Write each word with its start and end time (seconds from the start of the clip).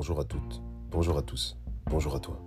Bonjour 0.00 0.18
à 0.18 0.24
toutes, 0.24 0.62
bonjour 0.90 1.18
à 1.18 1.22
tous, 1.22 1.58
bonjour 1.84 2.16
à 2.16 2.20
toi. 2.20 2.40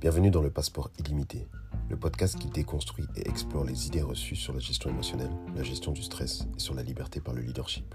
Bienvenue 0.00 0.32
dans 0.32 0.42
le 0.42 0.50
Passeport 0.50 0.90
illimité, 0.98 1.46
le 1.88 1.96
podcast 1.96 2.36
qui 2.36 2.48
déconstruit 2.48 3.06
et 3.14 3.28
explore 3.28 3.62
les 3.62 3.86
idées 3.86 4.02
reçues 4.02 4.34
sur 4.34 4.52
la 4.52 4.58
gestion 4.58 4.90
émotionnelle, 4.90 5.30
la 5.54 5.62
gestion 5.62 5.92
du 5.92 6.02
stress 6.02 6.48
et 6.56 6.58
sur 6.58 6.74
la 6.74 6.82
liberté 6.82 7.20
par 7.20 7.32
le 7.32 7.42
leadership. 7.42 7.94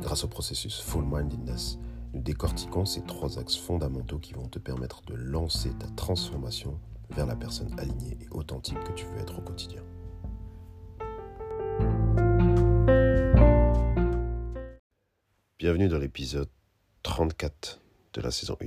Grâce 0.00 0.24
au 0.24 0.26
processus 0.26 0.80
Full 0.80 1.04
Mindedness, 1.04 1.78
nous 2.12 2.20
décortiquons 2.20 2.84
ces 2.84 3.02
trois 3.02 3.38
axes 3.38 3.56
fondamentaux 3.56 4.18
qui 4.18 4.32
vont 4.32 4.48
te 4.48 4.58
permettre 4.58 5.02
de 5.02 5.14
lancer 5.14 5.70
ta 5.78 5.86
transformation 5.94 6.80
vers 7.10 7.26
la 7.26 7.36
personne 7.36 7.78
alignée 7.78 8.18
et 8.20 8.28
authentique 8.32 8.82
que 8.82 8.92
tu 8.92 9.06
veux 9.06 9.18
être 9.18 9.38
au 9.38 9.42
quotidien. 9.42 9.84
Bienvenue 15.60 15.86
dans 15.86 15.98
l'épisode 15.98 16.50
34 17.04 17.79
de 18.12 18.20
la 18.20 18.30
saison 18.30 18.56
1. 18.60 18.66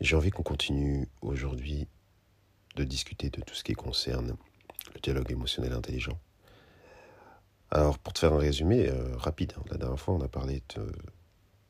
J'ai 0.00 0.16
envie 0.16 0.30
qu'on 0.30 0.42
continue 0.42 1.08
aujourd'hui 1.22 1.86
de 2.76 2.84
discuter 2.84 3.30
de 3.30 3.40
tout 3.40 3.54
ce 3.54 3.64
qui 3.64 3.74
concerne 3.74 4.36
le 4.94 5.00
dialogue 5.00 5.30
émotionnel 5.30 5.72
intelligent. 5.72 6.18
Alors, 7.70 7.98
pour 7.98 8.12
te 8.12 8.20
faire 8.20 8.32
un 8.32 8.38
résumé 8.38 8.88
euh, 8.88 9.16
rapide, 9.16 9.52
hein, 9.56 9.62
la 9.70 9.76
dernière 9.76 10.00
fois, 10.00 10.14
on 10.14 10.20
a 10.20 10.28
parlé 10.28 10.62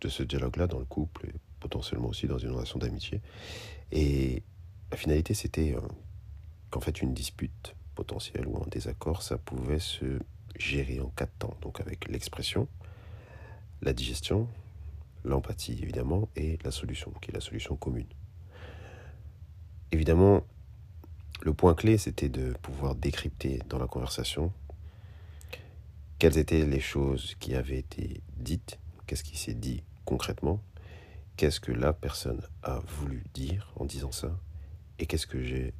de, 0.00 0.08
ce 0.08 0.22
dialogue-là 0.22 0.66
dans 0.66 0.78
le 0.78 0.84
couple 0.84 1.26
et 1.26 1.32
potentiellement 1.58 2.08
aussi 2.08 2.26
dans 2.26 2.38
une 2.38 2.50
relation 2.50 2.78
d'amitié. 2.78 3.20
Et 3.90 4.42
la 4.90 4.96
finalité, 4.96 5.34
c'était 5.34 5.74
euh, 5.74 5.80
qu'en 6.70 6.80
fait, 6.80 7.02
une 7.02 7.14
dispute 7.14 7.74
potentielle 7.94 8.46
ou 8.46 8.58
un 8.58 8.68
désaccord, 8.68 9.22
ça 9.22 9.38
pouvait 9.38 9.80
se 9.80 10.20
gérer 10.56 11.00
en 11.00 11.08
quatre 11.08 11.36
temps. 11.38 11.56
Donc, 11.62 11.80
avec 11.80 12.08
l'expression, 12.08 12.68
la 13.82 13.92
digestion, 13.92 14.48
l'empathie 15.28 15.78
évidemment, 15.82 16.28
et 16.36 16.58
la 16.64 16.70
solution, 16.70 17.12
qui 17.20 17.30
est 17.30 17.34
la 17.34 17.40
solution 17.40 17.76
commune. 17.76 18.08
Évidemment, 19.92 20.42
le 21.42 21.54
point 21.54 21.74
clé, 21.74 21.98
c'était 21.98 22.28
de 22.28 22.52
pouvoir 22.62 22.94
décrypter 22.94 23.60
dans 23.68 23.78
la 23.78 23.86
conversation 23.86 24.52
quelles 26.18 26.38
étaient 26.38 26.66
les 26.66 26.80
choses 26.80 27.36
qui 27.38 27.54
avaient 27.54 27.78
été 27.78 28.22
dites, 28.36 28.80
qu'est-ce 29.06 29.22
qui 29.22 29.38
s'est 29.38 29.54
dit 29.54 29.84
concrètement, 30.04 30.60
qu'est-ce 31.36 31.60
que 31.60 31.70
la 31.70 31.92
personne 31.92 32.42
a 32.64 32.80
voulu 32.80 33.22
dire 33.34 33.72
en 33.76 33.84
disant 33.84 34.10
ça, 34.10 34.36
et 34.98 35.06
qu'est-ce 35.06 35.28
que 35.28 35.42
j'ai 35.42 35.74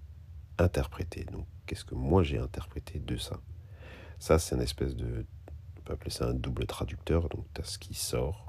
interprété, 0.59 1.25
donc 1.25 1.47
qu'est-ce 1.67 1.85
que 1.85 1.97
moi 1.97 2.23
j'ai 2.23 2.39
interprété 2.39 3.01
de 3.01 3.17
ça. 3.17 3.41
Ça, 4.21 4.39
c'est 4.39 4.55
une 4.55 4.63
espèce 4.63 4.95
de 4.95 5.27
peut 5.89 5.95
appeler 5.95 6.11
ça 6.11 6.27
un 6.27 6.35
double 6.35 6.67
traducteur. 6.67 7.29
Donc, 7.29 7.47
tu 7.55 7.61
as 7.61 7.65
ce 7.65 7.79
qui 7.79 7.95
sort, 7.95 8.48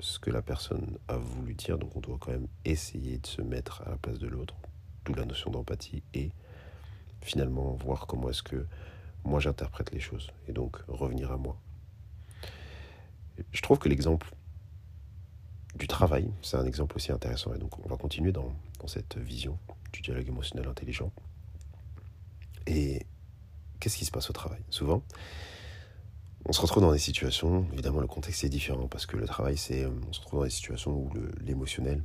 ce 0.00 0.18
que 0.18 0.30
la 0.30 0.42
personne 0.42 0.98
a 1.08 1.16
voulu 1.16 1.54
dire. 1.54 1.78
Donc, 1.78 1.96
on 1.96 2.00
doit 2.00 2.18
quand 2.20 2.32
même 2.32 2.48
essayer 2.64 3.18
de 3.18 3.26
se 3.26 3.42
mettre 3.42 3.82
à 3.82 3.90
la 3.90 3.96
place 3.96 4.18
de 4.18 4.28
l'autre, 4.28 4.54
d'où 5.04 5.14
la 5.14 5.24
notion 5.24 5.50
d'empathie, 5.50 6.02
et 6.14 6.30
finalement 7.22 7.72
voir 7.74 8.06
comment 8.06 8.28
est-ce 8.30 8.42
que 8.42 8.66
moi 9.24 9.40
j'interprète 9.40 9.90
les 9.92 10.00
choses, 10.00 10.30
et 10.48 10.52
donc 10.52 10.76
revenir 10.86 11.32
à 11.32 11.38
moi. 11.38 11.58
Je 13.52 13.62
trouve 13.62 13.78
que 13.78 13.88
l'exemple 13.88 14.34
du 15.74 15.88
travail, 15.88 16.30
c'est 16.42 16.56
un 16.56 16.66
exemple 16.66 16.96
aussi 16.96 17.10
intéressant, 17.10 17.54
et 17.54 17.58
donc 17.58 17.84
on 17.84 17.88
va 17.88 17.96
continuer 17.96 18.32
dans, 18.32 18.52
dans 18.80 18.86
cette 18.86 19.16
vision 19.16 19.58
du 19.92 20.02
dialogue 20.02 20.28
émotionnel 20.28 20.68
intelligent. 20.68 21.10
Et 22.66 23.06
qu'est-ce 23.80 23.96
qui 23.96 24.04
se 24.04 24.10
passe 24.10 24.30
au 24.30 24.32
travail? 24.32 24.60
Souvent, 24.70 25.02
on 26.46 26.52
se 26.52 26.60
retrouve 26.60 26.82
dans 26.82 26.92
des 26.92 26.98
situations, 26.98 27.66
évidemment 27.72 28.00
le 28.00 28.06
contexte 28.06 28.44
est 28.44 28.48
différent 28.50 28.86
parce 28.86 29.06
que 29.06 29.16
le 29.16 29.26
travail, 29.26 29.56
c'est, 29.56 29.84
euh, 29.84 29.90
on 30.08 30.12
se 30.12 30.20
retrouve 30.20 30.40
dans 30.40 30.44
des 30.44 30.50
situations 30.50 30.92
où 30.92 31.10
l'émotionnel 31.40 32.02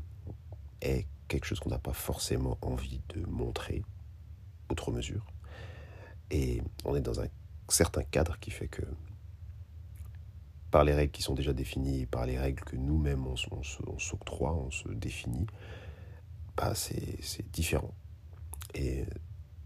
est 0.81 1.07
quelque 1.27 1.45
chose 1.45 1.59
qu'on 1.59 1.69
n'a 1.69 1.79
pas 1.79 1.93
forcément 1.93 2.57
envie 2.61 3.01
de 3.09 3.25
montrer, 3.27 3.83
outre 4.71 4.91
mesure. 4.91 5.25
Et 6.31 6.61
on 6.85 6.95
est 6.95 7.01
dans 7.01 7.19
un 7.19 7.27
certain 7.67 8.03
cadre 8.03 8.39
qui 8.39 8.51
fait 8.51 8.67
que, 8.67 8.81
par 10.71 10.83
les 10.83 10.93
règles 10.93 11.11
qui 11.11 11.21
sont 11.21 11.33
déjà 11.33 11.53
définies, 11.53 12.05
par 12.05 12.25
les 12.25 12.37
règles 12.37 12.63
que 12.63 12.75
nous-mêmes 12.75 13.25
on, 13.27 13.99
s'octroie, 13.99 14.53
on 14.53 14.71
se 14.71 14.87
définit, 14.89 15.47
bah 16.55 16.73
c'est 16.75 17.51
différent. 17.51 17.93
Et 18.73 19.05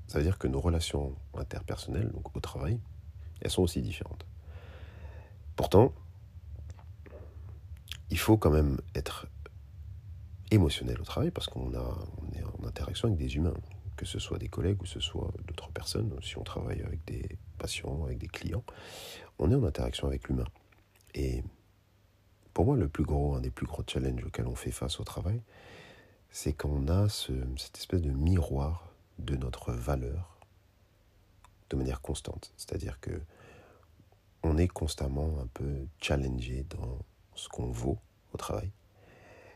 ça 0.07 0.17
veut 0.17 0.23
dire 0.23 0.37
que 0.37 0.47
nos 0.47 0.61
relations 0.61 1.15
interpersonnelles, 1.35 2.09
donc 2.11 2.35
au 2.35 2.39
travail, 2.39 2.79
elles 3.41 3.51
sont 3.51 3.63
aussi 3.63 3.81
différentes. 3.81 4.25
Pourtant, 5.55 5.93
il 8.09 8.17
faut 8.17 8.37
quand 8.37 8.51
même 8.51 8.79
être 8.95 9.27
émotionnel 10.51 10.99
au 11.01 11.03
travail 11.03 11.31
parce 11.31 11.47
qu'on 11.47 11.73
on 11.73 12.33
est 12.33 12.43
en 12.43 12.67
interaction 12.67 13.07
avec 13.07 13.17
des 13.17 13.35
humains, 13.35 13.53
que 13.95 14.05
ce 14.05 14.19
soit 14.19 14.37
des 14.37 14.49
collègues 14.49 14.81
ou 14.81 14.85
ce 14.85 14.99
soit 14.99 15.31
d'autres 15.47 15.71
personnes. 15.71 16.15
Si 16.21 16.37
on 16.37 16.43
travaille 16.43 16.81
avec 16.81 17.03
des 17.05 17.37
patients, 17.57 18.03
avec 18.05 18.17
des 18.17 18.27
clients, 18.27 18.63
on 19.39 19.51
est 19.51 19.55
en 19.55 19.63
interaction 19.63 20.07
avec 20.07 20.27
l'humain. 20.27 20.47
Et 21.15 21.43
pour 22.53 22.65
moi, 22.65 22.75
le 22.75 22.87
plus 22.87 23.03
gros, 23.03 23.35
un 23.35 23.41
des 23.41 23.51
plus 23.51 23.65
gros 23.65 23.83
challenges 23.85 24.23
auxquels 24.23 24.47
on 24.47 24.55
fait 24.55 24.71
face 24.71 24.99
au 24.99 25.03
travail, 25.03 25.41
c'est 26.29 26.53
qu'on 26.53 26.87
a 26.87 27.09
cette 27.09 27.77
espèce 27.77 28.01
de 28.01 28.11
miroir 28.11 28.93
de 29.19 29.35
notre 29.35 29.71
valeur 29.71 30.39
de 31.69 31.75
manière 31.75 32.01
constante. 32.01 32.51
C'est-à-dire 32.57 32.99
que 32.99 33.21
on 34.53 34.57
est 34.59 34.67
constamment 34.67 35.39
un 35.41 35.47
peu 35.47 35.87
challengé 35.99 36.63
dans 36.69 36.99
ce 37.33 37.49
qu'on 37.49 37.71
vaut 37.71 37.97
au 38.33 38.37
travail, 38.37 38.71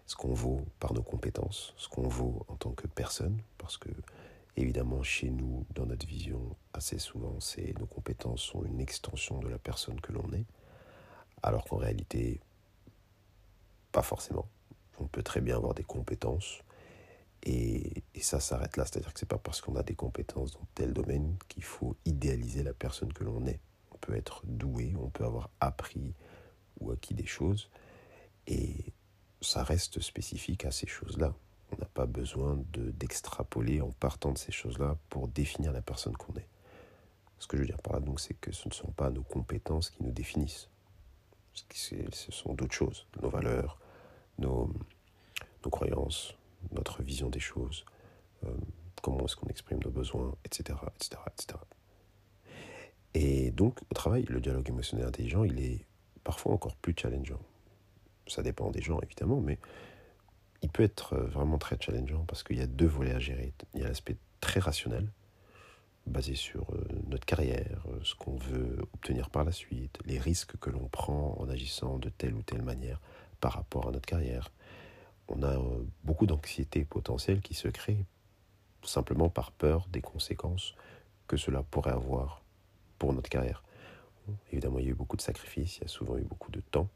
ce 0.08 0.16
qu'on 0.16 0.34
vaut 0.34 0.66
par 0.80 0.94
nos 0.94 1.04
compétences, 1.04 1.76
ce 1.78 1.88
qu'on 1.88 2.08
vaut 2.08 2.44
en 2.48 2.56
tant 2.56 2.72
que 2.72 2.88
personne, 2.88 3.40
parce 3.60 3.78
que 3.78 3.90
évidemment 4.56 5.04
chez 5.04 5.30
nous, 5.30 5.68
dans 5.76 5.86
notre 5.86 6.08
vision, 6.08 6.56
assez 6.74 6.98
souvent, 6.98 7.38
nos 7.80 7.86
compétences 7.86 8.42
sont 8.42 8.64
une 8.64 8.80
extension 8.80 9.38
de 9.40 9.48
la 9.50 9.60
personne 9.60 10.02
que 10.02 10.12
l'on 10.14 10.34
est, 10.34 10.46
alors 11.44 11.66
qu'en 11.66 11.78
réalité, 11.78 12.42
pas 13.92 14.02
forcément. 14.02 14.48
On 15.00 15.06
peut 15.06 15.22
très 15.22 15.42
bien 15.42 15.58
avoir 15.58 15.76
des 15.76 15.84
compétences 15.84 16.64
et, 17.44 18.04
et 18.16 18.22
ça 18.22 18.40
s'arrête 18.40 18.78
là, 18.78 18.86
c'est-à-dire 18.86 19.14
que 19.14 19.20
c'est 19.20 19.30
pas 19.30 19.38
parce 19.38 19.62
qu'on 19.62 19.76
a 19.76 19.84
des 19.84 19.94
compétences 19.94 20.54
dans 20.54 20.68
tel 20.74 20.92
domaine 20.92 21.38
qu'il 21.50 21.64
faut 21.64 21.96
idéaliser 22.06 22.64
la 22.64 22.74
personne 22.74 23.14
que 23.14 23.24
l'on 23.24 23.46
est 23.46 23.60
on 23.98 24.06
peut 24.06 24.16
être 24.16 24.42
doué, 24.46 24.87
on 25.08 25.10
peut 25.10 25.26
avoir 25.26 25.50
appris 25.60 26.14
ou 26.80 26.92
acquis 26.92 27.14
des 27.14 27.26
choses, 27.26 27.70
et 28.46 28.94
ça 29.42 29.64
reste 29.64 30.00
spécifique 30.02 30.66
à 30.66 30.72
ces 30.72 30.88
choses-là. 30.88 31.34
On 31.72 31.78
n'a 31.78 31.86
pas 31.86 32.06
besoin 32.06 32.58
d'extrapoler 32.74 33.82
en 33.82 33.92
partant 33.92 34.32
de 34.32 34.38
ces 34.38 34.52
choses-là 34.52 34.98
pour 35.10 35.28
définir 35.28 35.72
la 35.72 35.82
personne 35.82 36.16
qu'on 36.16 36.34
est. 36.36 36.48
Ce 37.40 37.48
que 37.48 37.58
je 37.58 37.62
veux 37.62 37.68
dire 37.68 37.82
par 37.82 37.94
là, 37.94 38.00
donc, 38.00 38.20
c'est 38.20 38.34
que 38.36 38.52
ce 38.52 38.68
ne 38.68 38.74
sont 38.74 38.92
pas 38.92 39.10
nos 39.10 39.24
compétences 39.24 39.90
qui 39.90 40.04
nous 40.04 40.12
définissent. 40.12 40.70
Ce 41.54 42.32
sont 42.32 42.54
d'autres 42.54 42.74
choses, 42.74 43.08
nos 43.22 43.30
valeurs, 43.30 43.80
nos, 44.38 44.72
croyances, 45.70 46.36
notre 46.72 47.04
vision 47.04 47.30
des 47.30 47.42
choses, 47.42 47.84
euh, 48.46 48.56
comment 49.02 49.26
est-ce 49.26 49.36
qu'on 49.36 49.48
exprime 49.48 49.80
nos 49.84 49.92
besoins, 49.92 50.34
etc., 50.46 50.80
etc., 50.96 51.22
etc. 51.28 51.60
Et 53.14 53.52
donc, 53.52 53.80
au 53.90 53.94
travail, 53.94 54.26
le 54.30 54.40
dialogue 54.40 54.70
émotionnel 54.70 55.08
intelligent, 55.08 55.44
il 55.44 55.60
est 55.60 55.86
parfois 56.24 56.54
encore 56.54 56.76
plus 56.76 56.94
challengeant. 56.96 57.40
Ça 58.28 58.44
dépend 58.44 58.70
des 58.72 58.82
gens, 58.82 59.00
évidemment, 59.02 59.40
mais 59.40 59.60
il 60.62 60.70
peut 60.70 60.84
être 60.84 61.14
euh, 61.14 61.28
vraiment 61.28 61.58
très 61.58 61.78
challengeant 61.80 62.26
parce 62.26 62.44
qu'il 62.44 62.58
y 62.58 62.62
a 62.62 62.68
deux 62.68 62.88
volets 62.88 63.14
à 63.14 63.20
gérer. 63.20 63.54
Il 63.74 63.82
y 63.82 63.84
a 63.84 63.88
l'aspect 63.88 64.18
très 64.42 64.60
rationnel, 64.60 65.10
basé 66.06 66.36
sur 66.36 66.70
euh, 66.74 66.86
notre 67.08 67.26
carrière, 67.26 67.84
euh, 67.90 68.00
ce 68.04 68.16
qu'on 68.16 68.36
veut 68.36 68.78
obtenir 68.94 69.30
par 69.30 69.44
la 69.44 69.52
suite, 69.52 70.00
les 70.06 70.20
risques 70.20 70.58
que 70.58 70.70
l'on 70.70 70.88
prend 70.88 71.36
en 71.40 71.50
agissant 71.50 71.98
de 71.98 72.10
telle 72.10 72.34
ou 72.34 72.42
telle 72.42 72.62
manière 72.62 73.00
par 73.40 73.54
rapport 73.54 73.88
à 73.88 73.92
notre 73.92 74.06
carrière. 74.06 74.52
On 75.30 75.44
a 75.44 75.58
beaucoup 76.06 76.26
d'anxiété 76.26 76.86
potentielle 76.86 77.42
qui 77.42 77.54
se 77.54 77.68
crée 77.68 78.06
simplement 78.82 79.30
par 79.30 79.52
peur 79.52 79.88
des 79.90 80.02
conséquences 80.02 80.74
que 81.28 81.36
cela 81.36 81.64
pourrait 81.64 81.92
avoir 81.92 82.42
pour 82.98 83.14
notre 83.14 83.30
carrière. 83.30 83.64
Évidemment, 84.52 84.80
il 84.80 84.86
y 84.86 84.88
a 84.90 84.92
eu 84.92 84.96
beaucoup 84.96 85.16
de 85.16 85.22
sacrifices, 85.22 85.78
il 85.78 85.82
y 85.82 85.86
a 85.86 85.88
souvent 85.88 86.18
eu 86.18 86.24
beaucoup 86.24 86.52
de 86.52 86.60
temps 86.60 86.90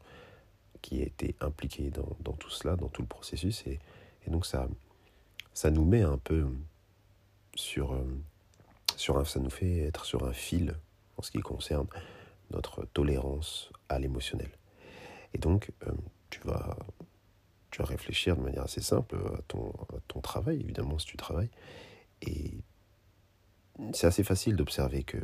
qui 0.82 1.00
a 1.00 1.04
été 1.04 1.34
impliqué 1.40 1.90
dans, 1.90 2.16
dans 2.20 2.32
tout 2.32 2.50
cela, 2.50 2.76
dans 2.76 2.88
tout 2.88 3.02
le 3.02 3.08
processus. 3.08 3.66
Et, 3.66 3.78
et, 4.26 4.30
donc, 4.30 4.44
ça, 4.44 4.68
ça 5.54 5.70
nous 5.70 5.84
met 5.84 6.02
un 6.02 6.18
peu 6.18 6.46
sur, 7.54 7.92
euh, 7.92 8.04
sur 8.96 9.16
un, 9.16 9.24
ça 9.24 9.40
nous 9.40 9.50
fait 9.50 9.78
être 9.78 10.04
sur 10.04 10.24
un 10.24 10.32
fil 10.32 10.76
en 11.16 11.22
ce 11.22 11.30
qui 11.30 11.40
concerne 11.40 11.86
notre 12.50 12.84
tolérance 12.86 13.70
à 13.88 13.98
l'émotionnel. 13.98 14.50
Et 15.34 15.38
donc, 15.38 15.70
euh, 15.86 15.92
tu, 16.30 16.40
vas, 16.40 16.76
tu 17.70 17.78
vas 17.80 17.86
réfléchir 17.86 18.36
de 18.36 18.42
manière 18.42 18.64
assez 18.64 18.82
simple 18.82 19.16
à 19.38 19.42
ton, 19.42 19.70
à 19.94 20.00
ton 20.08 20.20
travail, 20.20 20.60
évidemment, 20.60 20.98
si 20.98 21.06
tu 21.06 21.16
travailles. 21.16 21.50
Et 22.20 22.52
c'est 23.92 24.06
assez 24.06 24.24
facile 24.24 24.56
d'observer 24.56 25.02
que 25.02 25.18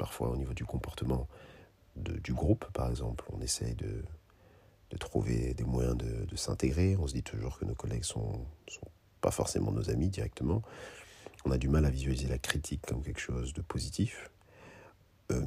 parfois 0.00 0.30
au 0.30 0.36
niveau 0.36 0.54
du 0.54 0.64
comportement 0.64 1.28
du 1.94 2.32
groupe, 2.32 2.64
par 2.72 2.88
exemple. 2.88 3.26
On 3.36 3.40
essaye 3.42 3.74
de, 3.74 4.02
de 4.88 4.96
trouver 4.96 5.52
des 5.52 5.64
moyens 5.64 5.94
de, 5.94 6.36
s'intégrer. 6.36 6.96
On 6.96 7.06
se 7.06 7.12
dit 7.12 7.22
toujours 7.22 7.58
que 7.58 7.66
nos 7.66 7.74
collègues 7.74 8.04
sont, 8.04 8.46
sont 8.66 8.90
pas 9.20 9.30
forcément 9.30 9.72
nos 9.72 9.90
amis 9.90 10.08
directement. 10.08 10.62
On 11.44 11.50
a 11.50 11.58
du 11.58 11.68
mal 11.68 11.84
à 11.84 11.90
visualiser 11.90 12.28
la 12.28 12.38
critique 12.38 12.80
comme 12.86 13.02
quelque 13.02 13.20
chose 13.20 13.52
de 13.52 13.60
positif. 13.60 14.30
Euh, 15.32 15.44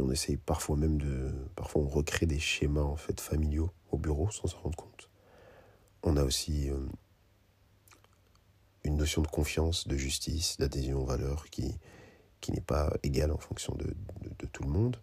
on 0.00 0.10
essaye 0.12 0.36
parfois 0.36 0.76
même 0.76 0.98
de, 0.98 1.32
parfois 1.56 1.82
on 1.82 1.88
recrée 1.88 2.26
des 2.26 2.38
schémas 2.38 2.82
en 2.82 2.96
fait 2.96 3.20
familiaux 3.20 3.70
au 3.90 3.98
bureau 3.98 4.30
sans 4.30 4.46
s'en 4.46 4.60
rendre 4.60 4.76
compte. 4.76 5.10
On 6.04 6.16
a 6.16 6.22
aussi 6.22 6.70
euh, 6.70 6.78
une 8.84 8.96
notion 8.96 9.20
de 9.20 9.26
confiance, 9.26 9.88
de 9.88 9.96
justice, 9.96 10.58
d'adhésion 10.58 11.02
aux 11.02 11.06
valeurs 11.06 11.50
qui, 11.50 11.74
qui 12.40 12.52
n'est 12.52 12.60
pas 12.60 12.92
égale 13.02 13.32
en 13.32 13.38
fonction 13.38 13.74
de, 13.74 13.94
de, 14.38 14.46
tout 14.46 14.62
le 14.62 14.70
monde. 14.70 14.96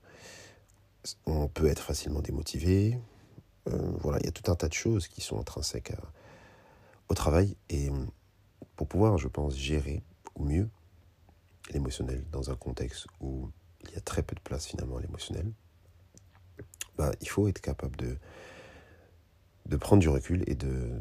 On 1.26 1.48
peut 1.48 1.68
être 1.68 1.82
facilement 1.82 2.22
démotivé. 2.22 3.00
Euh, 3.68 3.92
voilà, 4.00 4.20
il 4.20 4.26
y 4.26 4.30
a 4.30 4.32
tout 4.32 4.52
un 4.52 4.56
tas 4.56 4.68
de 4.68 4.74
choses 4.74 5.08
qui 5.08 5.22
sont 5.22 5.40
intrinsèques 5.40 5.94
au 7.10 7.14
travail 7.14 7.56
et 7.70 7.90
pour 8.76 8.88
pouvoir, 8.88 9.18
je 9.18 9.28
pense, 9.28 9.56
gérer 9.56 10.04
au 10.36 10.44
mieux 10.44 10.70
l'émotionnel 11.72 12.26
dans 12.32 12.50
un 12.50 12.56
contexte 12.56 13.08
où 13.20 13.50
il 13.84 13.92
y 13.92 13.98
a 13.98 14.02
très 14.02 14.24
peu 14.24 14.36
de 14.36 14.42
place 14.42 14.66
finalement 14.66 14.98
à 14.98 15.02
l'émotionnel, 15.02 15.52
bah, 16.98 17.12
il 17.22 17.30
faut 17.30 17.48
être 17.48 17.62
capable 17.62 17.96
de, 17.98 18.18
de 19.66 19.78
prendre 19.78 20.02
du 20.02 20.10
recul 20.10 20.44
et 20.48 20.56
de, 20.56 21.00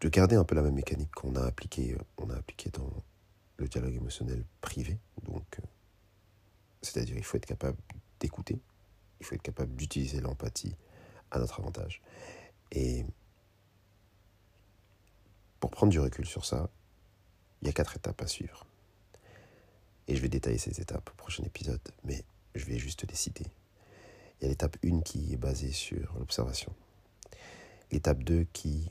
de 0.00 0.08
garder 0.08 0.36
un 0.36 0.44
peu 0.44 0.54
la 0.54 0.62
même 0.62 0.74
mécanique 0.74 1.12
qu'on 1.12 1.36
a 1.36 1.42
appliquée 1.42 1.96
a 2.18 2.34
appliqué 2.34 2.70
dans 2.70 2.90
le 3.62 3.68
dialogue 3.68 3.94
émotionnel 3.94 4.44
privé. 4.60 4.98
Donc, 5.22 5.58
euh, 5.58 5.66
c'est-à-dire 6.82 7.16
il 7.16 7.24
faut 7.24 7.36
être 7.36 7.46
capable 7.46 7.78
d'écouter, 8.20 8.60
il 9.20 9.26
faut 9.26 9.34
être 9.34 9.42
capable 9.42 9.74
d'utiliser 9.76 10.20
l'empathie 10.20 10.74
à 11.30 11.38
notre 11.38 11.60
avantage. 11.60 12.02
Et 12.72 13.06
pour 15.60 15.70
prendre 15.70 15.92
du 15.92 16.00
recul 16.00 16.26
sur 16.26 16.44
ça, 16.44 16.68
il 17.60 17.66
y 17.66 17.70
a 17.70 17.72
quatre 17.72 17.96
étapes 17.96 18.20
à 18.20 18.26
suivre. 18.26 18.66
Et 20.08 20.16
je 20.16 20.20
vais 20.20 20.28
détailler 20.28 20.58
ces 20.58 20.80
étapes 20.80 21.10
au 21.10 21.14
prochain 21.14 21.44
épisode, 21.44 21.80
mais 22.02 22.24
je 22.56 22.64
vais 22.64 22.78
juste 22.78 23.08
les 23.08 23.14
citer. 23.14 23.46
Il 24.40 24.44
y 24.44 24.46
a 24.46 24.48
l'étape 24.48 24.76
1 24.84 25.02
qui 25.02 25.32
est 25.32 25.36
basée 25.36 25.70
sur 25.70 26.14
l'observation. 26.18 26.74
L'étape 27.92 28.24
2 28.24 28.44
qui 28.52 28.90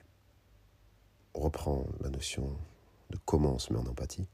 reprend 1.33 1.85
la 1.99 2.09
notion 2.09 2.57
de 3.09 3.17
comment 3.25 3.55
on 3.55 3.59
se 3.59 3.73
met 3.73 3.79
en 3.79 3.85
empathie. 3.85 4.27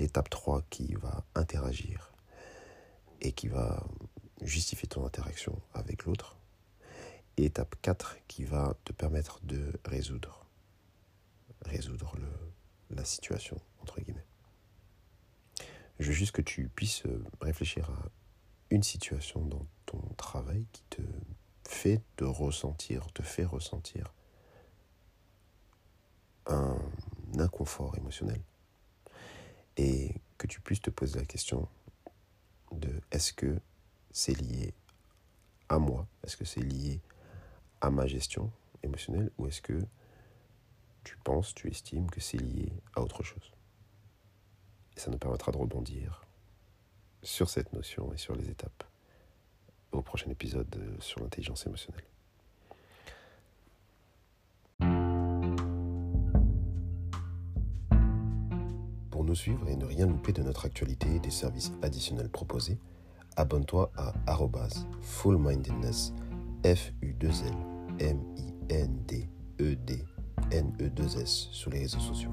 L'étape 0.00 0.30
3 0.30 0.62
qui 0.70 0.94
va 0.94 1.24
interagir 1.34 2.10
et 3.20 3.32
qui 3.32 3.48
va 3.48 3.86
justifier 4.40 4.88
ton 4.88 5.04
interaction 5.04 5.60
avec 5.74 6.06
l'autre. 6.06 6.38
Et 7.36 7.42
l'étape 7.42 7.76
4 7.82 8.16
qui 8.26 8.44
va 8.44 8.74
te 8.86 8.94
permettre 8.94 9.40
de 9.42 9.78
résoudre, 9.84 10.46
résoudre 11.66 12.16
la 12.88 13.04
situation, 13.04 13.60
entre 13.82 14.00
guillemets. 14.00 14.24
Je 15.98 16.06
veux 16.06 16.14
juste 16.14 16.32
que 16.32 16.40
tu 16.40 16.70
puisses 16.70 17.04
euh, 17.04 17.22
réfléchir 17.42 17.90
à 17.90 18.08
une 18.70 18.82
situation 18.82 19.44
dans 19.44 19.66
ton 19.84 20.00
travail 20.16 20.64
qui 20.72 20.82
te 20.84 21.02
fait 21.68 22.00
te 22.16 22.24
ressentir, 22.24 23.12
te 23.12 23.22
fait 23.22 23.44
ressentir 23.44 24.14
un 26.46 26.78
inconfort 27.38 27.98
émotionnel. 27.98 28.40
Et 29.76 30.14
que 30.38 30.46
tu 30.46 30.60
puisses 30.60 30.80
te 30.80 30.90
poser 30.90 31.18
la 31.18 31.24
question 31.24 31.68
de 32.72 33.00
est-ce 33.10 33.32
que 33.32 33.60
c'est 34.10 34.38
lié 34.38 34.74
à 35.68 35.78
moi? 35.78 36.06
Est-ce 36.24 36.36
que 36.36 36.44
c'est 36.44 36.60
lié 36.60 37.00
à 37.80 37.90
ma 37.90 38.06
gestion 38.06 38.50
émotionnelle? 38.82 39.30
Ou 39.38 39.46
est-ce 39.46 39.62
que 39.62 39.80
tu 41.04 41.16
penses, 41.18 41.54
tu 41.54 41.68
estimes 41.68 42.10
que 42.10 42.20
c'est 42.20 42.38
lié 42.38 42.72
à 42.94 43.00
autre 43.00 43.22
chose? 43.22 43.52
Ça 44.96 45.10
nous 45.10 45.18
permettra 45.18 45.50
de 45.52 45.56
rebondir 45.56 46.26
sur 47.22 47.48
cette 47.48 47.72
notion 47.72 48.12
et 48.12 48.18
sur 48.18 48.34
les 48.34 48.50
étapes 48.50 48.84
au 49.92 50.02
prochain 50.02 50.30
épisode 50.30 50.96
sur 51.00 51.20
l'intelligence 51.20 51.66
émotionnelle. 51.66 52.04
Suivre 59.34 59.68
et 59.68 59.76
ne 59.76 59.84
rien 59.84 60.06
louper 60.06 60.32
de 60.32 60.42
notre 60.42 60.66
actualité 60.66 61.08
et 61.16 61.20
des 61.20 61.30
services 61.30 61.72
additionnels 61.82 62.30
proposés, 62.30 62.78
abonne-toi 63.36 63.90
à 63.96 64.12
fullmindedness 65.00 66.12
f 66.64 66.92
u 67.02 67.12
2 67.14 67.28
l 67.28 67.54
m 67.98 68.20
i 68.36 68.54
n 68.68 69.02
d 69.06 69.28
e 69.60 69.74
d 69.74 70.04
n 70.50 70.72
e 70.80 70.88
2 70.88 71.18
s 71.18 71.48
sur 71.50 71.70
les 71.70 71.80
réseaux 71.80 72.00
sociaux. 72.00 72.32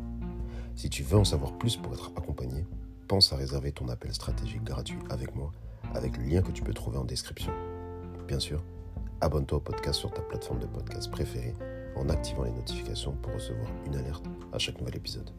Si 0.75 0.89
tu 0.89 1.03
veux 1.03 1.17
en 1.17 1.23
savoir 1.23 1.57
plus 1.57 1.77
pour 1.77 1.94
être 1.94 2.11
accompagné, 2.15 2.65
pense 3.07 3.33
à 3.33 3.35
réserver 3.35 3.71
ton 3.71 3.88
appel 3.88 4.13
stratégique 4.13 4.63
gratuit 4.63 4.99
avec 5.09 5.35
moi, 5.35 5.51
avec 5.95 6.17
le 6.17 6.23
lien 6.25 6.41
que 6.41 6.51
tu 6.51 6.61
peux 6.61 6.73
trouver 6.73 6.97
en 6.97 7.05
description. 7.05 7.51
Bien 8.27 8.39
sûr, 8.39 8.61
abonne-toi 9.21 9.57
au 9.57 9.61
podcast 9.61 9.99
sur 9.99 10.11
ta 10.11 10.21
plateforme 10.21 10.59
de 10.59 10.67
podcast 10.67 11.09
préférée 11.09 11.55
en 11.95 12.09
activant 12.09 12.44
les 12.44 12.51
notifications 12.51 13.13
pour 13.13 13.33
recevoir 13.33 13.69
une 13.85 13.95
alerte 13.95 14.25
à 14.53 14.59
chaque 14.59 14.79
nouvel 14.79 14.97
épisode. 14.97 15.31